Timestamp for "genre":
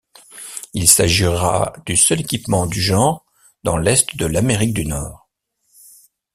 2.81-3.23